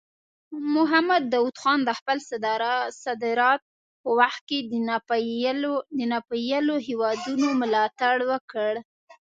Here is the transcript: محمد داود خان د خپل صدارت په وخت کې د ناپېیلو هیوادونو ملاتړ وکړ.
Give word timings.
محمد 0.75 1.23
داود 1.33 1.55
خان 1.61 1.79
د 1.85 1.89
خپل 1.99 2.17
صدارت 3.09 3.61
په 4.03 4.09
وخت 4.19 4.41
کې 4.49 4.59
د 4.71 6.01
ناپېیلو 6.11 6.75
هیوادونو 6.87 7.47
ملاتړ 7.61 8.15
وکړ. 8.31 8.73